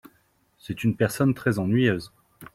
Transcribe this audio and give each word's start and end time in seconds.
C'est 0.57 0.83
une 0.83 0.95
personne 0.95 1.35
très 1.35 1.59
ennuyeuse. 1.59 2.11